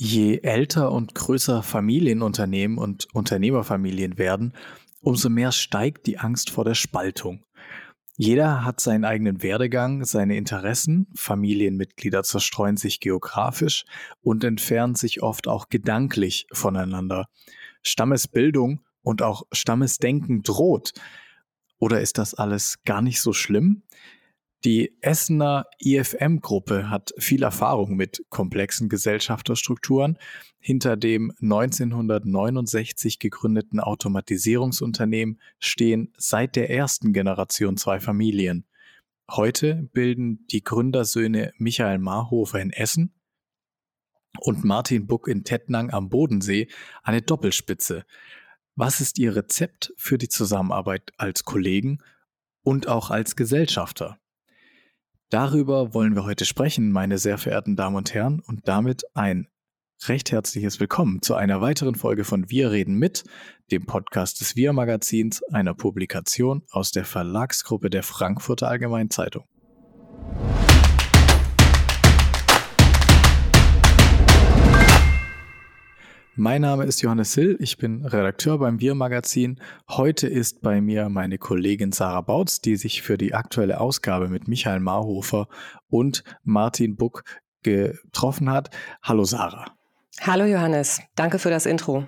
[0.00, 4.52] Je älter und größer Familienunternehmen und Unternehmerfamilien werden,
[5.00, 7.44] umso mehr steigt die Angst vor der Spaltung.
[8.16, 13.86] Jeder hat seinen eigenen Werdegang, seine Interessen, Familienmitglieder zerstreuen sich geografisch
[14.20, 17.26] und entfernen sich oft auch gedanklich voneinander.
[17.82, 20.92] Stammesbildung und auch Stammesdenken droht.
[21.80, 23.82] Oder ist das alles gar nicht so schlimm?
[24.64, 30.18] Die Essener IFM-Gruppe hat viel Erfahrung mit komplexen Gesellschafterstrukturen.
[30.58, 38.66] Hinter dem 1969 gegründeten Automatisierungsunternehmen stehen seit der ersten Generation zwei Familien.
[39.30, 43.14] Heute bilden die Gründersöhne Michael Marhofer in Essen
[44.40, 46.66] und Martin Buck in Tettnang am Bodensee
[47.04, 48.04] eine Doppelspitze.
[48.74, 51.98] Was ist Ihr Rezept für die Zusammenarbeit als Kollegen
[52.62, 54.18] und auch als Gesellschafter?
[55.30, 59.46] Darüber wollen wir heute sprechen, meine sehr verehrten Damen und Herren, und damit ein
[60.06, 63.24] recht herzliches Willkommen zu einer weiteren Folge von Wir reden mit,
[63.70, 69.44] dem Podcast des Wir Magazins, einer Publikation aus der Verlagsgruppe der Frankfurter Allgemeinen Zeitung.
[76.40, 79.60] Mein Name ist Johannes Hill, ich bin Redakteur beim Wir Magazin.
[79.88, 84.46] Heute ist bei mir meine Kollegin Sarah Bautz, die sich für die aktuelle Ausgabe mit
[84.46, 85.48] Michael Marhofer
[85.88, 87.24] und Martin Buck
[87.64, 88.70] getroffen hat.
[89.02, 89.64] Hallo Sarah.
[90.20, 92.06] Hallo Johannes, danke für das Intro.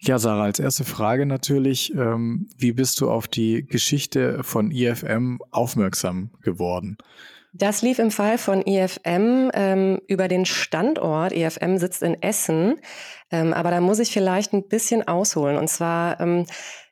[0.00, 5.38] Ja, Sarah, als erste Frage natürlich, ähm, wie bist du auf die Geschichte von IFM
[5.52, 6.96] aufmerksam geworden?
[7.54, 11.32] Das lief im Fall von IFM ähm, über den Standort.
[11.32, 12.80] IFM sitzt in Essen,
[13.30, 15.58] ähm, aber da muss ich vielleicht ein bisschen ausholen.
[15.58, 16.46] Und zwar ähm,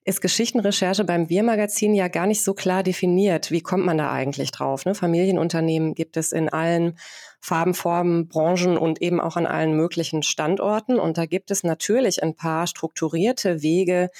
[0.04, 3.50] ist Geschichtenrecherche beim Wir-Magazin ja gar nicht so klar definiert.
[3.50, 4.84] Wie kommt man da eigentlich drauf?
[4.84, 4.94] Ne?
[4.94, 6.98] Familienunternehmen gibt es in allen
[7.40, 10.98] Farben, Formen, Branchen und eben auch an allen möglichen Standorten.
[10.98, 14.10] Und da gibt es natürlich ein paar strukturierte Wege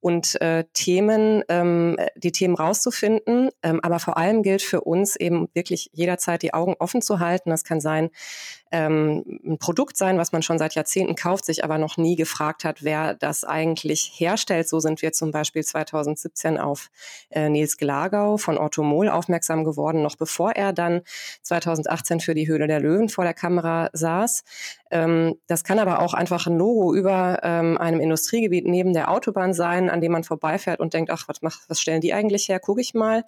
[0.00, 3.50] und äh, Themen, ähm, die Themen rauszufinden.
[3.62, 7.50] Ähm, aber vor allem gilt für uns eben wirklich jederzeit die Augen offen zu halten.
[7.50, 8.10] Das kann sein,
[8.70, 12.64] ähm, ein Produkt sein, was man schon seit Jahrzehnten kauft, sich aber noch nie gefragt
[12.64, 14.68] hat, wer das eigentlich herstellt.
[14.68, 16.90] So sind wir zum Beispiel 2017 auf
[17.30, 21.02] äh, Nils Glagau von Orthomol aufmerksam geworden, noch bevor er dann
[21.42, 24.44] 2018 für die Höhle der Löwen vor der Kamera saß.
[24.90, 29.52] Ähm, das kann aber auch einfach ein Logo über ähm, einem Industriegebiet neben der Autobahn
[29.52, 32.60] sein, an dem man vorbeifährt und denkt, ach, was, macht, was stellen die eigentlich her?
[32.60, 33.24] Gucke ich mal.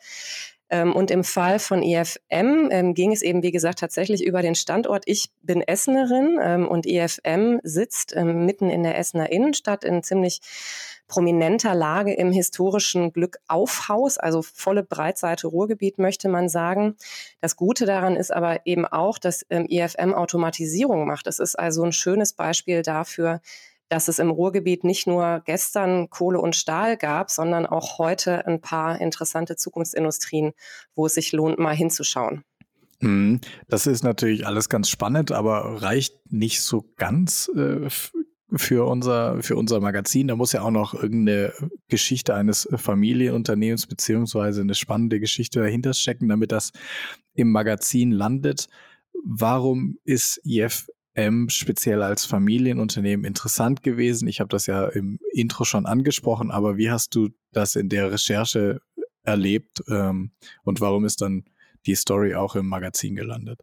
[0.71, 4.55] Ähm, und im Fall von EFM ähm, ging es eben, wie gesagt, tatsächlich über den
[4.55, 5.03] Standort.
[5.07, 10.41] Ich bin Essenerin ähm, und EFM sitzt ähm, mitten in der Essener Innenstadt in ziemlich
[11.09, 16.97] prominenter Lage im historischen Glückaufhaus, also volle Breitseite Ruhrgebiet, möchte man sagen.
[17.41, 21.27] Das Gute daran ist aber eben auch, dass ähm, EFM Automatisierung macht.
[21.27, 23.41] Das ist also ein schönes Beispiel dafür,
[23.91, 28.61] dass es im Ruhrgebiet nicht nur gestern Kohle und Stahl gab, sondern auch heute ein
[28.61, 30.53] paar interessante Zukunftsindustrien,
[30.95, 32.45] wo es sich lohnt, mal hinzuschauen.
[33.01, 33.41] Mhm.
[33.69, 37.89] Das ist natürlich alles ganz spannend, aber reicht nicht so ganz äh,
[38.53, 40.29] für unser, für unser Magazin.
[40.29, 41.53] Da muss ja auch noch irgendeine
[41.89, 46.73] Geschichte eines Familienunternehmens beziehungsweise eine spannende Geschichte dahinter stecken, damit das
[47.35, 48.69] im Magazin landet.
[49.25, 50.87] Warum ist IF
[51.21, 54.29] M speziell als Familienunternehmen interessant gewesen?
[54.29, 58.11] Ich habe das ja im Intro schon angesprochen, aber wie hast du das in der
[58.11, 58.81] Recherche
[59.23, 60.33] erlebt ähm,
[60.63, 61.45] und warum ist dann
[61.87, 63.61] die Story auch im Magazin gelandet?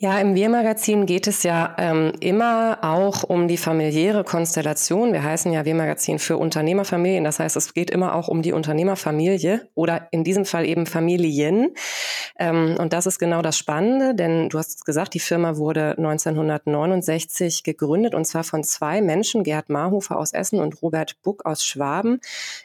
[0.00, 5.12] Ja, im Wir-Magazin geht es ja ähm, immer auch um die familiäre Konstellation.
[5.12, 7.24] Wir heißen ja Wir-Magazin für Unternehmerfamilien.
[7.24, 11.74] Das heißt, es geht immer auch um die Unternehmerfamilie oder in diesem Fall eben Familien.
[12.38, 17.64] Ähm, und das ist genau das Spannende, denn du hast gesagt, die Firma wurde 1969
[17.64, 22.20] gegründet und zwar von zwei Menschen, Gerd Marhofer aus Essen und Robert Buck aus Schwaben.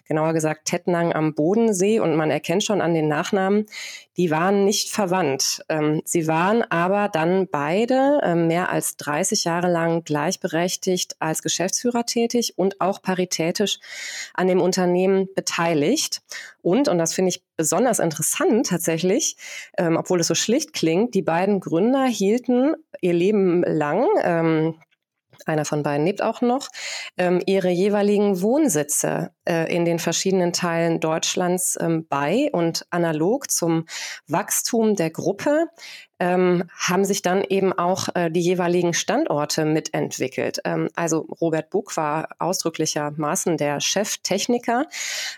[0.08, 2.00] Genauer gesagt Tettnang am Bodensee.
[2.00, 3.66] Und man erkennt schon an den Nachnamen,
[4.18, 5.66] die waren nicht verwandt.
[5.70, 12.06] Ähm, sie waren aber dann beide ähm, mehr als 30 Jahre lang gleichberechtigt als Geschäftsführer
[12.06, 13.80] tätig und auch paritätisch
[14.34, 16.22] an dem Unternehmen beteiligt.
[16.62, 19.38] Und, und das finde ich besonders interessant tatsächlich,
[19.78, 24.76] ähm, obwohl es so schlicht klingt, die beiden Gründer hielten ihr Leben lang, ähm,
[25.46, 26.70] einer von beiden lebt auch noch,
[27.18, 33.86] ähm, ihre jeweiligen Wohnsitze äh, in den verschiedenen Teilen Deutschlands ähm, bei und analog zum
[34.28, 35.68] Wachstum der Gruppe
[36.20, 40.60] ähm, haben sich dann eben auch äh, die jeweiligen Standorte mitentwickelt.
[40.66, 44.86] Ähm, also Robert Buck war ausdrücklichermaßen der Cheftechniker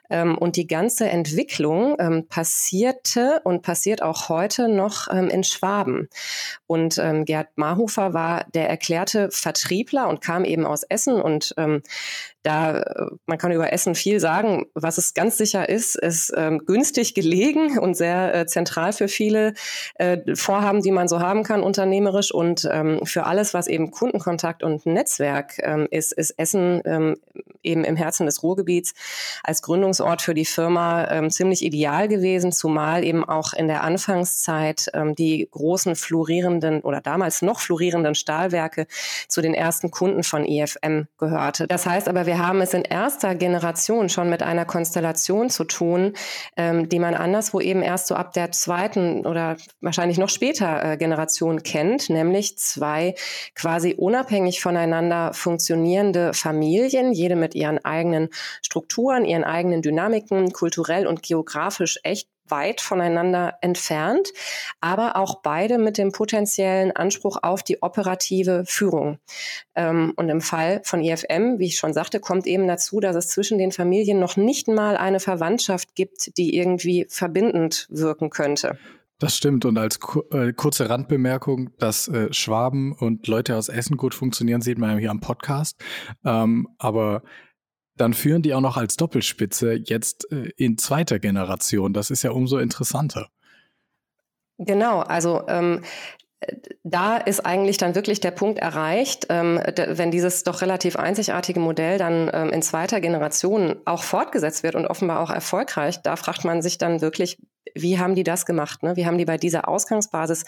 [0.10, 6.10] ähm, und die ganze Entwicklung ähm, passierte und passiert auch heute noch ähm, in Schwaben.
[6.68, 11.54] Und ähm, Gerd Marhofer war der erklärte Vertriebler und kam eben aus Essen und
[12.46, 14.66] da, äh, man kann über Essen viel sagen.
[14.74, 19.54] Was es ganz sicher ist, ist ähm, günstig gelegen und sehr äh, zentral für viele
[19.96, 22.34] äh, Vorhaben, die man so haben kann unternehmerisch.
[22.34, 27.16] Und ähm, für alles, was eben Kundenkontakt und Netzwerk ähm, ist, ist Essen ähm,
[27.66, 28.94] eben im Herzen des Ruhrgebiets
[29.44, 34.92] als Gründungsort für die Firma ähm, ziemlich ideal gewesen, zumal eben auch in der Anfangszeit
[34.94, 38.86] ähm, die großen florierenden oder damals noch florierenden Stahlwerke
[39.28, 41.68] zu den ersten Kunden von IFM gehörte.
[41.68, 45.64] Das heißt aber, wir wir haben es in erster Generation schon mit einer Konstellation zu
[45.64, 46.12] tun,
[46.58, 50.98] ähm, die man anderswo eben erst so ab der zweiten oder wahrscheinlich noch später äh,
[50.98, 53.16] Generation kennt, nämlich zwei
[53.56, 58.30] quasi unabhängig voneinander funktionierende Familien, jede mit ihren eigenen
[58.62, 64.32] Strukturen, ihren eigenen Dynamiken, kulturell und geografisch echt weit voneinander entfernt,
[64.82, 69.20] aber auch beide mit dem potenziellen Anspruch auf die operative Führung.
[69.76, 73.30] Ähm, und im Fall von IFM, wie ich schon sagte, kommt eben dazu, dass es
[73.30, 78.78] zwischen den Familien noch nicht mal eine Verwandtschaft gibt, die irgendwie verbindend wirken könnte.
[79.18, 79.64] Das stimmt.
[79.64, 79.98] Und als
[80.32, 84.98] äh, kurze Randbemerkung, dass äh, Schwaben und Leute aus Essen gut funktionieren, sieht man ja
[84.98, 85.82] hier am Podcast.
[86.26, 87.24] Ähm, aber
[87.98, 91.94] dann führen die auch noch als Doppelspitze jetzt äh, in zweiter Generation.
[91.94, 93.30] Das ist ja umso interessanter.
[94.58, 95.82] Genau, also ähm,
[96.84, 101.98] da ist eigentlich dann wirklich der Punkt erreicht, ähm, wenn dieses doch relativ einzigartige Modell
[101.98, 106.62] dann ähm, in zweiter Generation auch fortgesetzt wird und offenbar auch erfolgreich, da fragt man
[106.62, 107.38] sich dann wirklich,
[107.74, 108.84] wie haben die das gemacht?
[108.84, 108.96] Ne?
[108.96, 110.44] Wie haben die bei dieser Ausgangsbasis,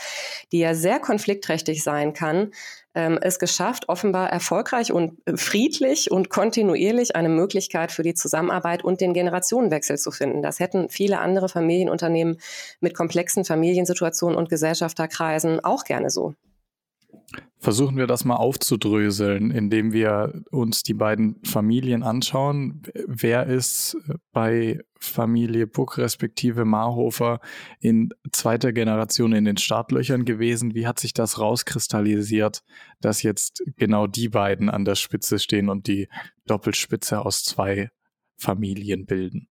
[0.52, 2.52] die ja sehr konfliktträchtig sein kann,
[2.98, 8.84] ähm, es geschafft, offenbar erfolgreich und äh, friedlich und kontinuierlich eine Möglichkeit für die Zusammenarbeit
[8.84, 10.42] und den Generationenwechsel zu finden.
[10.42, 12.40] Das hätten viele andere Familienunternehmen
[12.80, 16.34] mit komplexen Familiensituationen und Gesellschafterkreisen auch gerne so.
[17.60, 22.84] Versuchen wir das mal aufzudröseln, indem wir uns die beiden Familien anschauen.
[23.08, 23.98] Wer ist
[24.32, 27.40] bei Familie Buck respektive Marhofer
[27.80, 30.76] in zweiter Generation in den Startlöchern gewesen?
[30.76, 32.64] Wie hat sich das rauskristallisiert,
[33.02, 36.08] dass jetzt genau die beiden an der Spitze stehen und die
[36.46, 37.90] Doppelspitze aus zwei
[38.38, 39.50] Familien bilden?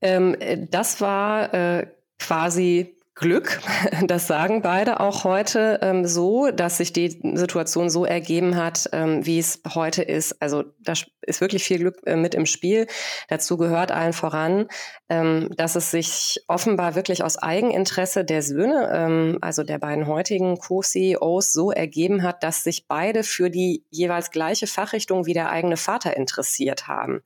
[0.00, 0.36] Ähm,
[0.70, 1.86] das war äh,
[2.18, 3.60] quasi Glück.
[4.06, 9.24] Das sagen beide auch heute ähm, so, dass sich die Situation so ergeben hat, ähm,
[9.24, 10.40] wie es heute ist.
[10.40, 12.86] Also da ist wirklich viel Glück äh, mit im Spiel.
[13.28, 14.66] Dazu gehört allen voran,
[15.08, 20.58] ähm, dass es sich offenbar wirklich aus Eigeninteresse der Söhne, ähm, also der beiden heutigen
[20.58, 25.76] Co-CEOs, so ergeben hat, dass sich beide für die jeweils gleiche Fachrichtung wie der eigene
[25.76, 27.22] Vater interessiert haben.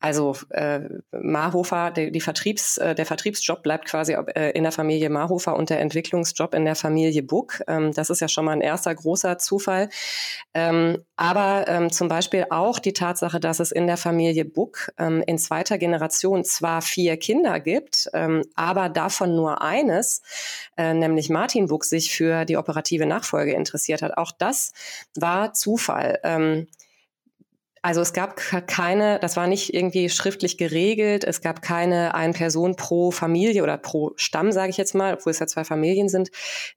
[0.00, 0.80] Also äh,
[1.12, 5.68] Marhofer, der, die Vertriebs, äh, der Vertriebsjob bleibt quasi äh, in der Familie Marhofer und
[5.68, 7.62] der Entwicklungsjob in der Familie Buck.
[7.68, 9.90] Ähm, das ist ja schon mal ein erster großer Zufall.
[10.54, 15.22] Ähm, aber ähm, zum Beispiel auch die Tatsache, dass es in der Familie Buck ähm,
[15.26, 20.22] in zweiter Generation zwar vier Kinder gibt, ähm, aber davon nur eines,
[20.78, 24.16] äh, nämlich Martin Buck, sich für die operative Nachfolge interessiert hat.
[24.16, 24.72] Auch das
[25.14, 26.18] war Zufall.
[26.24, 26.68] Ähm,
[27.82, 32.76] also es gab keine, das war nicht irgendwie schriftlich geregelt, es gab keine ein Person
[32.76, 36.30] pro Familie oder pro Stamm, sage ich jetzt mal, obwohl es ja zwei Familien sind,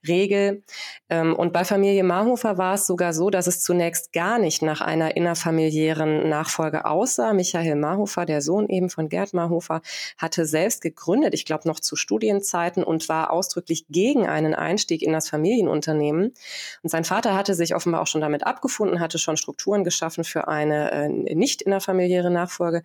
[0.08, 0.62] Regel.
[1.10, 4.80] Ähm, und bei Familie Marhofer war es sogar so, dass es zunächst gar nicht nach
[4.80, 7.34] einer innerfamiliären Nachfolge aussah.
[7.34, 9.82] Michael Marhofer, der Sohn eben von Gerd Marhofer,
[10.16, 15.12] hatte selbst gegründet, ich glaube noch zu Studienzeiten und war ausdrücklich gegen einen Einstieg in
[15.12, 16.32] das Familienunternehmen.
[16.82, 20.48] Und sein Vater hatte sich offenbar auch schon damit abgefunden, hatte schon Strukturen geschaffen für
[20.48, 22.82] eine äh, nicht innerfamiliäre Nachfolge.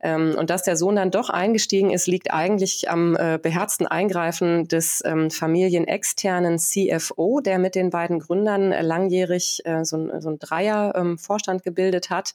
[0.00, 4.68] Ähm, und dass der Sohn dann doch eingestiegen ist, liegt eigentlich am äh, beherzten Eingreifen
[4.68, 10.30] des ähm, familienexternen CFO, der mit den beiden Gründern äh, langjährig äh, so, ein, so
[10.30, 12.34] ein Dreier-Vorstand ähm, gebildet hat.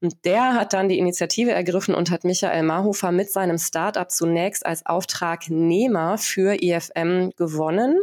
[0.00, 4.66] Und der hat dann die Initiative ergriffen und hat Michael Marhofer mit seinem Startup zunächst
[4.66, 7.98] als Auftragnehmer für IFM gewonnen.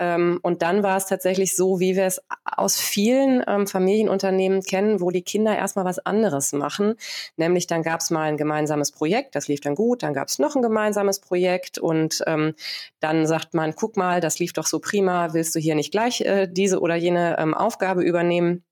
[0.00, 5.00] Ähm, und dann war es tatsächlich so, wie wir es aus vielen ähm, Familienunternehmen kennen,
[5.00, 6.94] wo die Kinder erstmal was anderes machen.
[7.36, 10.38] Nämlich dann gab es mal ein gemeinsames Projekt, das lief dann gut, dann gab es
[10.38, 12.54] noch ein gemeinsames Projekt und ähm,
[12.98, 16.22] dann sagt man, guck mal, das lief doch so prima, willst du hier nicht gleich
[16.22, 18.64] äh, diese oder jene Aufgabe übernehmen?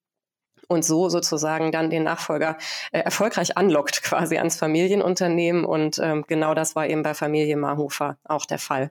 [0.68, 2.56] Und so sozusagen dann den Nachfolger
[2.92, 5.64] äh, erfolgreich anlockt quasi ans Familienunternehmen.
[5.64, 8.90] Und ähm, genau das war eben bei Familie Marhofer auch der Fall.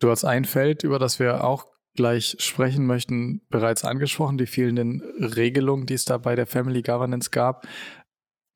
[0.00, 5.00] Du hast ein Feld, über das wir auch gleich sprechen möchten, bereits angesprochen, die fehlenden
[5.20, 7.66] Regelungen, die es da bei der Family Governance gab.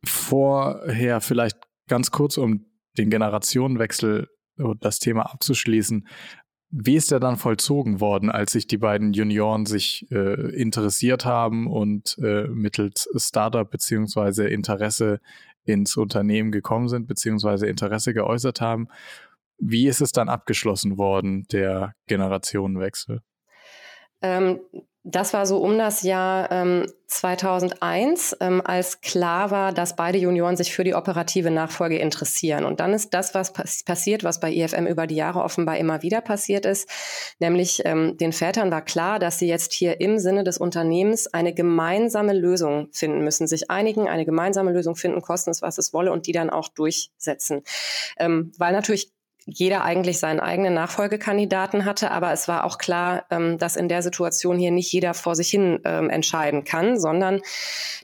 [0.04, 4.28] Vorher vielleicht ganz kurz, um den Generationenwechsel
[4.80, 6.08] das Thema abzuschließen.
[6.70, 11.66] Wie ist der dann vollzogen worden, als sich die beiden Junioren sich äh, interessiert haben
[11.66, 15.20] und äh, mittels Startup beziehungsweise Interesse
[15.64, 18.88] ins Unternehmen gekommen sind, beziehungsweise Interesse geäußert haben?
[19.58, 23.22] Wie ist es dann abgeschlossen worden, der Generationenwechsel?
[24.20, 24.60] Ähm,
[25.04, 30.56] das war so um das Jahr ähm, 2001, ähm, als klar war, dass beide Junioren
[30.56, 32.64] sich für die operative Nachfolge interessieren.
[32.64, 36.02] Und dann ist das, was pass passiert, was bei IFM über die Jahre offenbar immer
[36.02, 36.90] wieder passiert ist,
[37.38, 41.54] nämlich ähm, den Vätern war klar, dass sie jetzt hier im Sinne des Unternehmens eine
[41.54, 46.12] gemeinsame Lösung finden müssen, sich einigen, eine gemeinsame Lösung finden, kosten es, was es wolle,
[46.12, 47.62] und die dann auch durchsetzen.
[48.18, 49.12] Ähm, weil natürlich
[49.50, 54.02] jeder eigentlich seinen eigenen Nachfolgekandidaten hatte, aber es war auch klar, ähm, dass in der
[54.02, 57.40] Situation hier nicht jeder vor sich hin ähm, entscheiden kann, sondern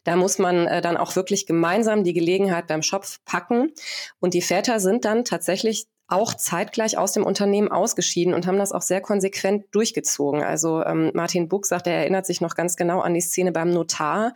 [0.04, 3.72] da muss man äh, dann auch wirklich gemeinsam die Gelegenheit beim Schopf packen.
[4.20, 8.72] Und die Väter sind dann tatsächlich auch zeitgleich aus dem Unternehmen ausgeschieden und haben das
[8.72, 10.42] auch sehr konsequent durchgezogen.
[10.42, 13.70] Also ähm, Martin Buck sagt, er erinnert sich noch ganz genau an die Szene beim
[13.70, 14.34] Notar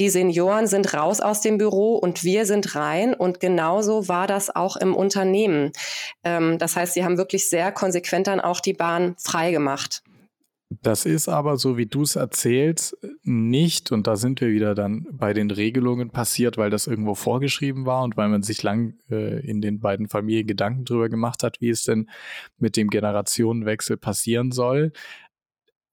[0.00, 3.14] die Senioren sind raus aus dem Büro und wir sind rein.
[3.14, 5.72] Und genauso war das auch im Unternehmen.
[6.24, 10.02] Ähm, das heißt, sie haben wirklich sehr konsequent dann auch die Bahn freigemacht.
[10.82, 15.04] Das ist aber, so wie du es erzählst, nicht, und da sind wir wieder dann
[15.10, 19.44] bei den Regelungen passiert, weil das irgendwo vorgeschrieben war und weil man sich lang äh,
[19.44, 22.08] in den beiden Familien Gedanken darüber gemacht hat, wie es denn
[22.56, 24.92] mit dem Generationenwechsel passieren soll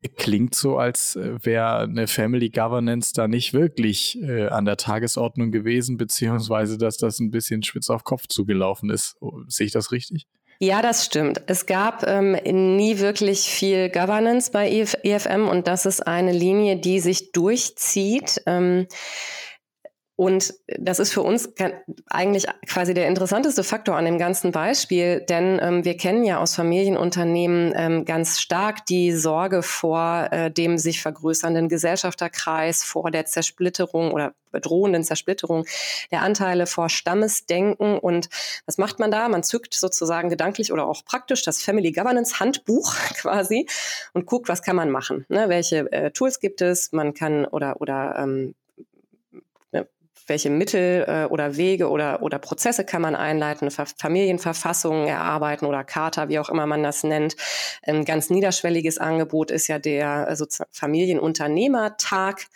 [0.08, 5.52] klingt so, als äh, wäre eine Family Governance da nicht wirklich äh, an der Tagesordnung
[5.52, 9.16] gewesen, beziehungsweise dass das ein bisschen spitz auf Kopf zugelaufen ist.
[9.20, 10.28] Oh, sehe ich das richtig?
[10.60, 11.42] Ja, das stimmt.
[11.46, 12.32] Es gab ähm,
[12.76, 14.70] nie wirklich viel Governance bei
[15.04, 18.42] EFM und das ist eine Linie, die sich durchzieht.
[18.48, 18.88] Ähm,
[20.18, 21.48] und das ist für uns
[22.10, 26.56] eigentlich quasi der interessanteste Faktor an dem ganzen Beispiel, denn ähm, wir kennen ja aus
[26.56, 34.12] Familienunternehmen ähm, ganz stark die Sorge vor äh, dem sich vergrößernden Gesellschafterkreis, vor der Zersplitterung
[34.12, 35.66] oder bedrohenden Zersplitterung
[36.10, 38.00] der Anteile, vor Stammesdenken.
[38.00, 38.30] Und
[38.66, 39.30] was macht man da?
[39.30, 43.68] Man zückt sozusagen gedanklich oder auch praktisch das Family Governance Handbuch quasi
[44.14, 45.28] und guckt, was kann man machen.
[45.30, 45.48] Ne?
[45.48, 46.92] Welche äh, Tools gibt es?
[46.92, 48.56] Man kann oder oder ähm,
[50.28, 56.30] welche Mittel äh, oder Wege oder, oder Prozesse kann man einleiten, Familienverfassungen erarbeiten oder Charta,
[56.30, 57.36] wie auch immer man das nennt.
[57.84, 62.48] Ein ganz niederschwelliges Angebot ist ja der also Familienunternehmertag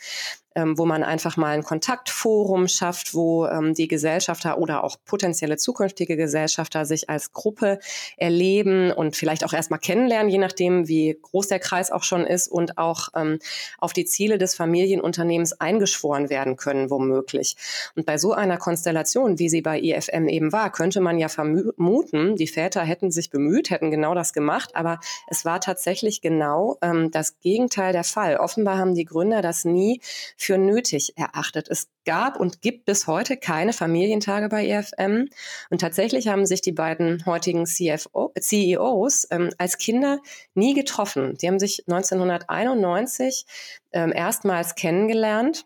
[0.54, 5.56] ähm, wo man einfach mal ein Kontaktforum schafft, wo ähm, die Gesellschafter oder auch potenzielle
[5.56, 7.78] zukünftige Gesellschafter sich als Gruppe
[8.16, 12.48] erleben und vielleicht auch erstmal kennenlernen, je nachdem, wie groß der Kreis auch schon ist
[12.48, 13.38] und auch ähm,
[13.78, 17.56] auf die Ziele des Familienunternehmens eingeschworen werden können, womöglich.
[17.96, 22.36] Und bei so einer Konstellation, wie sie bei IFM eben war, könnte man ja vermuten,
[22.36, 27.10] die Väter hätten sich bemüht, hätten genau das gemacht, aber es war tatsächlich genau ähm,
[27.10, 28.36] das Gegenteil der Fall.
[28.36, 30.00] Offenbar haben die Gründer das nie
[30.42, 31.68] für nötig erachtet.
[31.68, 35.28] Es gab und gibt bis heute keine Familientage bei EFM.
[35.70, 40.20] Und tatsächlich haben sich die beiden heutigen CFO, CEOs ähm, als Kinder
[40.54, 41.36] nie getroffen.
[41.38, 43.46] Die haben sich 1991
[43.92, 45.64] ähm, erstmals kennengelernt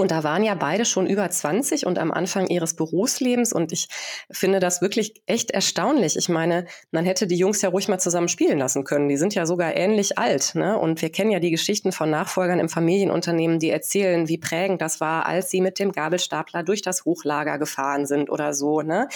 [0.00, 3.52] und da waren ja beide schon über 20 und am Anfang ihres Berufslebens.
[3.52, 3.88] Und ich
[4.30, 6.16] finde das wirklich echt erstaunlich.
[6.16, 9.10] Ich meine, man hätte die Jungs ja ruhig mal zusammen spielen lassen können.
[9.10, 10.54] Die sind ja sogar ähnlich alt.
[10.54, 10.78] Ne?
[10.78, 15.02] Und wir kennen ja die Geschichten von Nachfolgern im Familienunternehmen, die erzählen, wie prägend das
[15.02, 18.80] war, als sie mit dem Gabelstapler durch das Hochlager gefahren sind oder so.
[18.80, 19.06] Ne?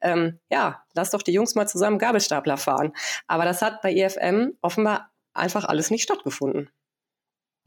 [0.00, 2.92] Ähm, ja, lass doch die Jungs mal zusammen Gabelstapler fahren.
[3.26, 6.70] Aber das hat bei EFM offenbar einfach alles nicht stattgefunden.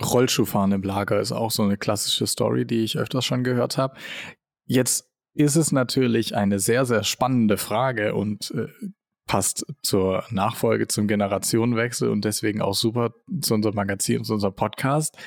[0.03, 3.95] Rollschuhfahren im Lager ist auch so eine klassische Story, die ich öfters schon gehört habe.
[4.65, 8.67] Jetzt ist es natürlich eine sehr, sehr spannende Frage und äh,
[9.27, 15.17] passt zur Nachfolge, zum Generationenwechsel und deswegen auch super zu unserem Magazin, zu unserem Podcast.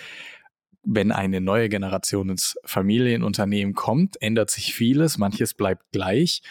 [0.83, 6.43] Wenn eine neue Generation ins Familienunternehmen kommt, ändert sich vieles, manches bleibt gleich.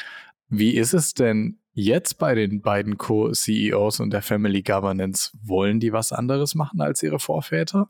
[0.50, 5.32] Wie ist es denn jetzt bei den beiden Co-CEOs und der Family Governance?
[5.44, 7.90] Wollen die was anderes machen als ihre Vorväter?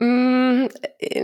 [0.00, 0.45] Mm,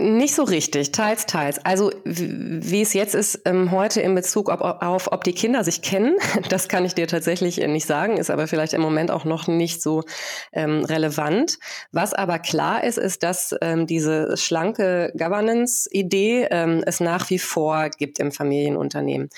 [0.03, 1.63] nicht so richtig, teils, teils.
[1.65, 5.81] Also wie es jetzt ist ähm, heute in Bezug auf, auf, ob die Kinder sich
[5.81, 6.17] kennen,
[6.49, 9.81] das kann ich dir tatsächlich nicht sagen, ist aber vielleicht im Moment auch noch nicht
[9.81, 10.03] so
[10.51, 11.57] ähm, relevant.
[11.91, 17.89] Was aber klar ist, ist, dass ähm, diese schlanke Governance-Idee ähm, es nach wie vor
[17.89, 19.29] gibt im Familienunternehmen.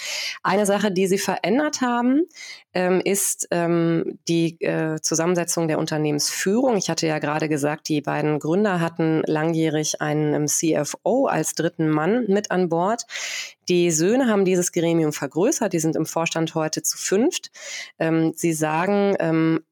[0.43, 2.23] Eine Sache, die sie verändert haben,
[2.75, 6.75] ähm, ist ähm, die äh, Zusammensetzung der Unternehmensführung.
[6.75, 11.89] Ich hatte ja gerade gesagt, die beiden Gründer hatten langjährig einen ähm, CFO als dritten
[11.89, 13.03] Mann mit an Bord.
[13.67, 15.73] Die Söhne haben dieses Gremium vergrößert.
[15.73, 17.51] Die sind im Vorstand heute zu fünft.
[17.99, 19.63] Ähm, sie sagen, ähm,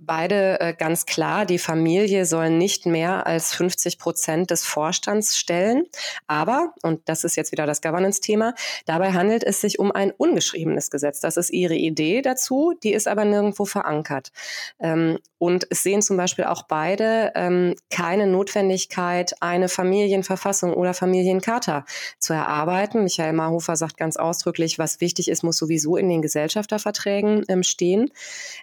[0.00, 5.84] beide äh, ganz klar, die Familie soll nicht mehr als 50 Prozent des Vorstands stellen.
[6.26, 8.54] Aber, und das ist jetzt wieder das Governance-Thema,
[8.86, 11.20] dabei handelt es sich um ein ungeschriebenes Gesetz.
[11.20, 14.32] Das ist ihre Idee dazu, die ist aber nirgendwo verankert.
[14.80, 21.84] Ähm, und es sehen zum Beispiel auch beide ähm, keine Notwendigkeit, eine Familienverfassung oder Familiencharta
[22.20, 23.02] zu erarbeiten.
[23.02, 28.12] Michael Marhofer sagt ganz ausdrücklich, was wichtig ist, muss sowieso in den Gesellschafterverträgen ähm, stehen.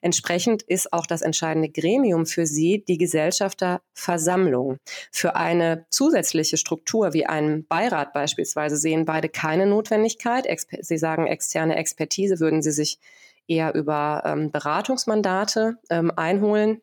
[0.02, 4.78] Entsprechend ist auch das entscheidende Gremium für sie die Gesellschafterversammlung.
[5.12, 10.48] Für eine zusätzliche Struktur wie einen Beirat beispielsweise sehen beide keine Notwendigkeit.
[10.82, 13.00] Sie sagen, externe Expertise würden sie sich
[13.48, 16.82] eher über ähm, Beratungsmandate ähm, einholen.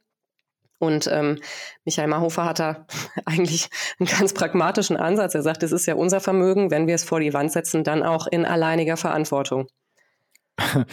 [0.79, 1.41] Und ähm,
[1.85, 2.87] Michael Mahofer hat da
[3.25, 5.35] eigentlich einen ganz pragmatischen Ansatz.
[5.35, 8.03] Er sagt, es ist ja unser Vermögen, wenn wir es vor die Wand setzen, dann
[8.03, 9.69] auch in alleiniger Verantwortung.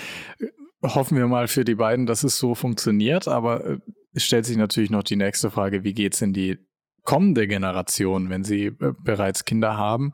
[0.83, 3.77] hoffen wir mal für die beiden, dass es so funktioniert, aber äh,
[4.13, 6.57] es stellt sich natürlich noch die nächste Frage, wie geht es in die
[7.03, 10.13] kommende Generation, wenn sie äh, bereits Kinder haben?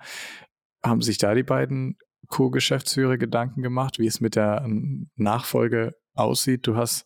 [0.83, 1.97] Haben sich da die beiden
[2.27, 6.67] Co-Geschäftsführer Gedanken gemacht, wie es mit der ähm, Nachfolge aussieht?
[6.67, 7.05] Du hast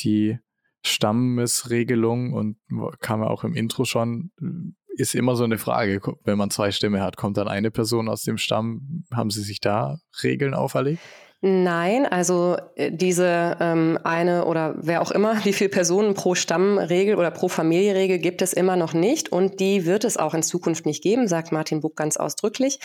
[0.00, 0.38] die
[0.84, 2.56] Stammesregelung und
[3.00, 6.72] kam ja auch im Intro schon, äh, ist immer so eine Frage, wenn man zwei
[6.72, 11.00] Stämme hat, kommt dann eine Person aus dem Stamm, haben sie sich da Regeln auferlegt?
[11.40, 17.14] Nein, also äh, diese ähm, eine oder wer auch immer, wie viele Personen pro Stammregel
[17.14, 20.84] oder pro Familieregel gibt es immer noch nicht und die wird es auch in Zukunft
[20.84, 22.80] nicht geben, sagt Martin Buck ganz ausdrücklich.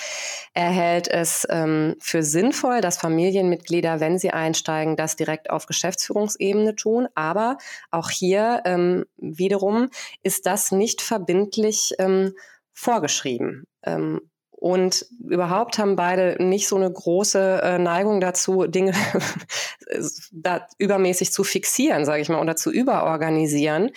[0.54, 6.76] Er hält es ähm, für sinnvoll, dass Familienmitglieder, wenn sie einsteigen, das direkt auf Geschäftsführungsebene
[6.76, 7.08] tun.
[7.16, 7.58] Aber
[7.90, 9.90] auch hier ähm, wiederum
[10.22, 12.34] ist das nicht verbindlich ähm,
[12.72, 13.66] vorgeschrieben.
[13.84, 14.22] Ähm,
[14.64, 18.94] und überhaupt haben beide nicht so eine große äh, Neigung dazu, Dinge
[20.32, 23.92] da übermäßig zu fixieren, sage ich mal, oder zu überorganisieren.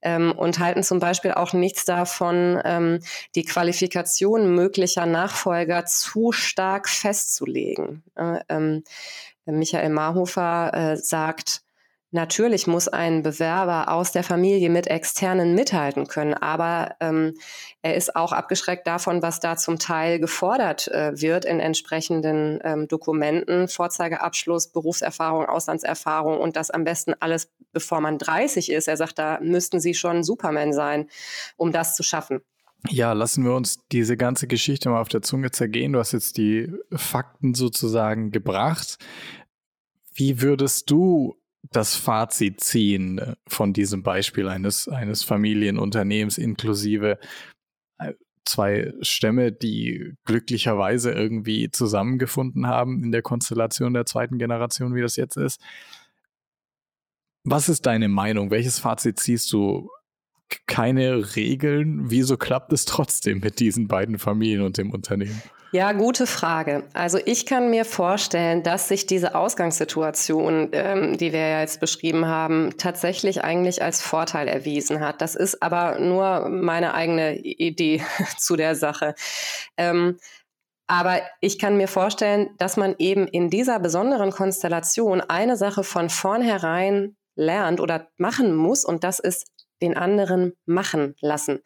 [0.00, 3.00] Ähm, und halten zum Beispiel auch nichts davon, ähm,
[3.34, 8.02] die Qualifikation möglicher Nachfolger zu stark festzulegen.
[8.14, 8.84] Äh, ähm,
[9.44, 11.60] Michael Marhofer äh, sagt,
[12.12, 17.34] Natürlich muss ein Bewerber aus der Familie mit externen mithalten können, aber ähm,
[17.82, 22.86] er ist auch abgeschreckt davon, was da zum Teil gefordert äh, wird in entsprechenden ähm,
[22.86, 28.86] Dokumenten, Vorzeigeabschluss, Berufserfahrung, Auslandserfahrung und das am besten alles, bevor man 30 ist.
[28.86, 31.08] Er sagt, da müssten Sie schon Superman sein,
[31.56, 32.40] um das zu schaffen.
[32.88, 35.92] Ja, lassen wir uns diese ganze Geschichte mal auf der Zunge zergehen.
[35.92, 38.98] Du hast jetzt die Fakten sozusagen gebracht.
[40.14, 41.36] Wie würdest du
[41.70, 47.18] das Fazit ziehen äh, von diesem Beispiel eines, eines Familienunternehmens inklusive
[47.98, 55.02] äh, zwei Stämme, die glücklicherweise irgendwie zusammengefunden haben in der Konstellation der zweiten Generation, wie
[55.02, 55.60] das jetzt ist.
[57.44, 58.50] Was ist deine Meinung?
[58.50, 59.88] Welches Fazit ziehst du?
[60.66, 62.10] Keine Regeln?
[62.10, 65.42] Wieso klappt es trotzdem mit diesen beiden Familien und dem Unternehmen?
[65.72, 66.84] Ja, gute Frage.
[66.94, 72.26] Also ich kann mir vorstellen, dass sich diese Ausgangssituation, ähm, die wir ja jetzt beschrieben
[72.26, 75.20] haben, tatsächlich eigentlich als Vorteil erwiesen hat.
[75.20, 78.02] Das ist aber nur meine eigene Idee
[78.38, 79.14] zu der Sache.
[79.76, 80.18] Ähm,
[80.86, 86.08] aber ich kann mir vorstellen, dass man eben in dieser besonderen Konstellation eine Sache von
[86.08, 89.46] vornherein lernt oder machen muss und das ist
[89.82, 91.60] den anderen machen lassen.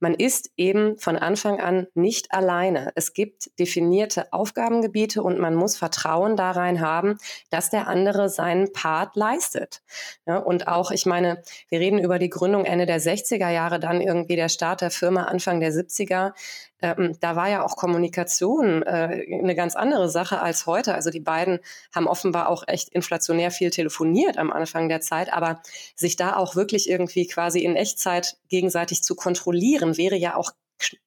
[0.00, 2.92] Man ist eben von Anfang an nicht alleine.
[2.94, 7.18] Es gibt definierte Aufgabengebiete und man muss Vertrauen darein haben,
[7.50, 9.82] dass der andere seinen Part leistet.
[10.26, 14.00] Ja, und auch, ich meine, wir reden über die Gründung Ende der 60er Jahre, dann
[14.00, 16.32] irgendwie der Start der Firma Anfang der 70er
[16.82, 20.94] ähm, da war ja auch Kommunikation äh, eine ganz andere Sache als heute.
[20.94, 21.60] Also die beiden
[21.94, 25.62] haben offenbar auch echt inflationär viel telefoniert am Anfang der Zeit, aber
[25.94, 30.52] sich da auch wirklich irgendwie quasi in Echtzeit gegenseitig zu kontrollieren, wäre ja auch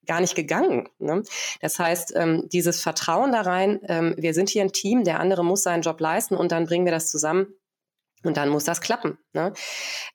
[0.05, 0.87] gar nicht gegangen.
[0.99, 1.23] Ne?
[1.61, 5.43] Das heißt, ähm, dieses Vertrauen da rein, ähm, wir sind hier ein Team, der andere
[5.43, 7.47] muss seinen Job leisten und dann bringen wir das zusammen
[8.25, 9.17] und dann muss das klappen.
[9.33, 9.53] Ne?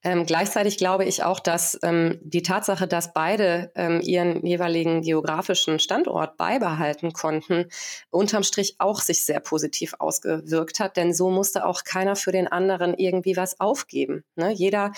[0.03, 5.79] Ähm, gleichzeitig glaube ich auch, dass ähm, die Tatsache, dass beide ähm, ihren jeweiligen geografischen
[5.79, 7.67] Standort beibehalten konnten,
[8.11, 12.49] unterm Strich auch sich sehr positiv ausgewirkt hat, denn so musste auch keiner für den
[12.49, 14.25] anderen irgendwie was aufgeben.
[14.37, 14.51] Ne?
[14.51, 14.93] Jeder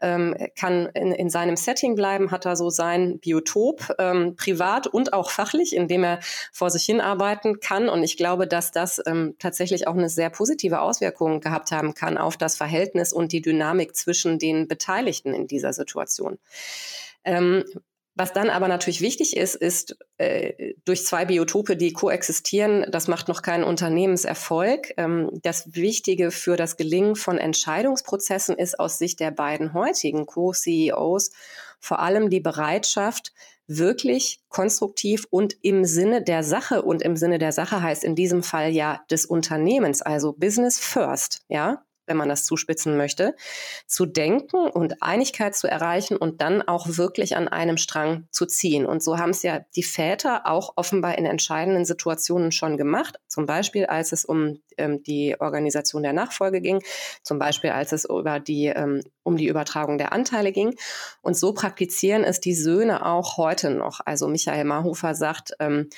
[0.00, 5.12] ähm, kann in, in seinem Setting bleiben, hat da so sein Biotop, ähm, privat und
[5.12, 6.20] auch fachlich, in dem er
[6.52, 7.88] vor sich hin arbeiten kann.
[7.88, 12.18] Und ich glaube, dass das ähm, tatsächlich auch eine sehr positive Auswirkung gehabt haben kann
[12.18, 16.38] auf das Verhältnis und die Dynamik zwischen den Beteiligten in dieser Situation.
[17.24, 17.64] Ähm,
[18.14, 23.28] was dann aber natürlich wichtig ist, ist äh, durch zwei Biotope, die koexistieren, das macht
[23.28, 24.92] noch keinen Unternehmenserfolg.
[24.96, 31.30] Ähm, das Wichtige für das Gelingen von Entscheidungsprozessen ist aus Sicht der beiden heutigen Co-CEOs
[31.78, 33.32] vor allem die Bereitschaft,
[33.68, 38.42] wirklich konstruktiv und im Sinne der Sache und im Sinne der Sache heißt in diesem
[38.42, 43.34] Fall ja des Unternehmens, also Business First, ja, wenn man das zuspitzen möchte,
[43.86, 48.86] zu denken und Einigkeit zu erreichen und dann auch wirklich an einem Strang zu ziehen.
[48.86, 53.18] Und so haben es ja die Väter auch offenbar in entscheidenden Situationen schon gemacht.
[53.28, 56.82] Zum Beispiel, als es um ähm, die Organisation der Nachfolge ging,
[57.22, 60.74] zum Beispiel, als es über die, ähm, um die Übertragung der Anteile ging.
[61.20, 64.00] Und so praktizieren es die Söhne auch heute noch.
[64.04, 65.88] Also Michael Marhofer sagt, ähm,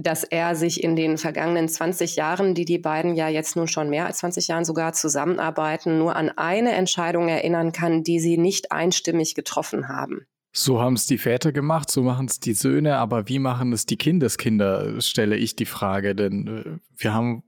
[0.00, 3.90] dass er sich in den vergangenen 20 Jahren, die die beiden ja jetzt nun schon
[3.90, 8.70] mehr als 20 Jahren sogar zusammenarbeiten, nur an eine Entscheidung erinnern kann, die sie nicht
[8.70, 10.26] einstimmig getroffen haben.
[10.52, 13.86] So haben es die Väter gemacht, so machen es die Söhne, aber wie machen es
[13.86, 17.42] die Kindeskinder, stelle ich die Frage, denn äh, wir haben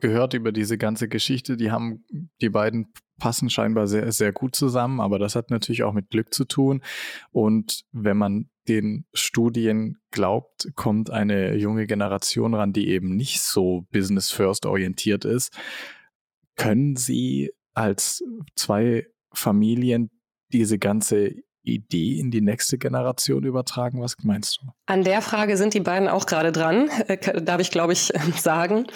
[0.00, 2.04] gehört über diese ganze Geschichte, die haben,
[2.40, 6.32] die beiden passen scheinbar sehr, sehr gut zusammen, aber das hat natürlich auch mit Glück
[6.32, 6.82] zu tun.
[7.30, 13.86] Und wenn man den Studien glaubt, kommt eine junge Generation ran, die eben nicht so
[13.90, 15.56] business first orientiert ist.
[16.56, 18.22] Können Sie als
[18.56, 20.10] zwei Familien
[20.52, 24.00] diese ganze Idee in die nächste Generation übertragen?
[24.00, 24.70] Was meinst du?
[24.86, 28.86] An der Frage sind die beiden auch gerade dran, äh, darf ich, glaube ich, sagen.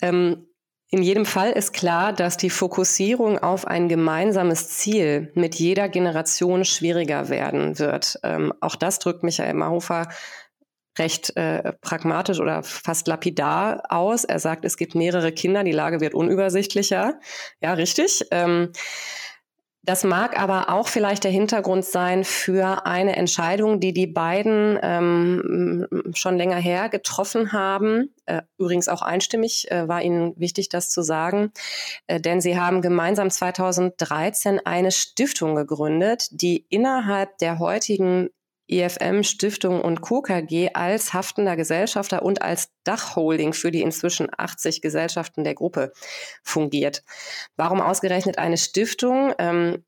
[0.00, 0.46] Ähm,
[0.90, 6.64] in jedem Fall ist klar, dass die Fokussierung auf ein gemeinsames Ziel mit jeder Generation
[6.64, 8.18] schwieriger werden wird.
[8.22, 10.08] Ähm, auch das drückt Michael Mahofer
[10.98, 14.24] recht äh, pragmatisch oder fast lapidar aus.
[14.24, 17.18] Er sagt, es gibt mehrere Kinder, die Lage wird unübersichtlicher.
[17.60, 18.24] Ja, richtig.
[18.30, 18.70] Ähm,
[19.84, 25.86] das mag aber auch vielleicht der Hintergrund sein für eine Entscheidung, die die beiden ähm,
[26.14, 28.14] schon länger her getroffen haben.
[28.24, 31.52] Äh, übrigens auch einstimmig äh, war ihnen wichtig, das zu sagen,
[32.06, 38.30] äh, denn sie haben gemeinsam 2013 eine Stiftung gegründet, die innerhalb der heutigen
[38.66, 40.22] IFM Stiftung und Co.
[40.22, 45.92] KG als haftender Gesellschafter und als Dachholding für die inzwischen 80 Gesellschaften der Gruppe
[46.42, 47.02] fungiert.
[47.56, 49.34] Warum ausgerechnet eine Stiftung?
[49.38, 49.84] Ähm,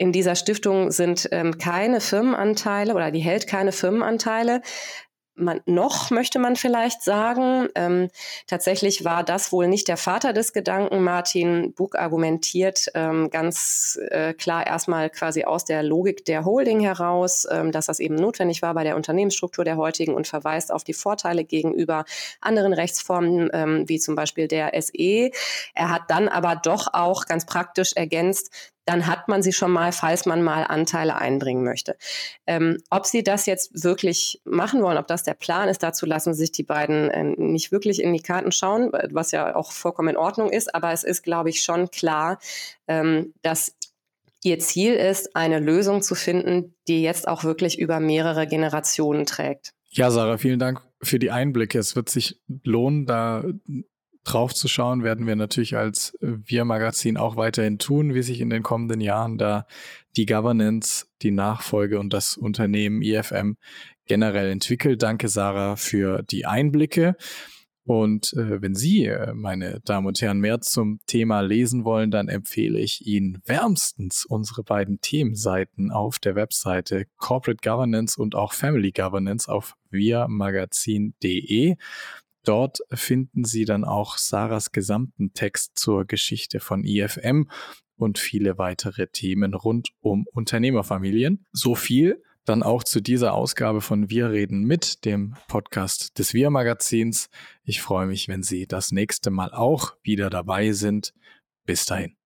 [0.00, 4.62] in dieser Stiftung sind ähm, keine Firmenanteile oder die hält keine Firmenanteile
[5.38, 7.68] man, noch, möchte man vielleicht sagen.
[7.74, 8.10] Ähm,
[8.46, 11.02] tatsächlich war das wohl nicht der Vater des Gedanken.
[11.02, 17.46] Martin Buch argumentiert ähm, ganz äh, klar erstmal quasi aus der Logik der Holding heraus,
[17.50, 20.94] ähm, dass das eben notwendig war bei der Unternehmensstruktur der heutigen und verweist auf die
[20.94, 22.04] Vorteile gegenüber
[22.40, 25.30] anderen Rechtsformen, ähm, wie zum Beispiel der SE.
[25.74, 28.50] Er hat dann aber doch auch ganz praktisch ergänzt,
[28.88, 31.96] dann hat man sie schon mal, falls man mal Anteile einbringen möchte.
[32.46, 36.32] Ähm, ob sie das jetzt wirklich machen wollen, ob das der Plan ist, dazu lassen
[36.32, 40.16] sich die beiden äh, nicht wirklich in die Karten schauen, was ja auch vollkommen in
[40.16, 40.74] Ordnung ist.
[40.74, 42.38] Aber es ist, glaube ich, schon klar,
[42.86, 43.76] ähm, dass
[44.42, 49.74] ihr Ziel ist, eine Lösung zu finden, die jetzt auch wirklich über mehrere Generationen trägt.
[49.90, 51.78] Ja, Sarah, vielen Dank für die Einblicke.
[51.78, 53.44] Es wird sich lohnen, da
[54.32, 58.62] drauf zu schauen, werden wir natürlich als Wir-Magazin auch weiterhin tun, wie sich in den
[58.62, 59.66] kommenden Jahren da
[60.16, 63.56] die Governance, die Nachfolge und das Unternehmen IFM
[64.06, 65.02] generell entwickelt.
[65.02, 67.16] Danke, Sarah, für die Einblicke.
[67.88, 72.28] Und äh, wenn Sie, äh, meine Damen und Herren, mehr zum Thema lesen wollen, dann
[72.28, 78.92] empfehle ich Ihnen wärmstens unsere beiden Themenseiten auf der Webseite Corporate Governance und auch Family
[78.92, 81.76] Governance auf wirmagazin.de.
[82.48, 87.50] Dort finden Sie dann auch Sarahs gesamten Text zur Geschichte von IFM
[87.98, 91.44] und viele weitere Themen rund um Unternehmerfamilien.
[91.52, 96.48] So viel dann auch zu dieser Ausgabe von Wir reden mit, dem Podcast des Wir
[96.48, 97.28] Magazins.
[97.64, 101.12] Ich freue mich, wenn Sie das nächste Mal auch wieder dabei sind.
[101.66, 102.16] Bis dahin.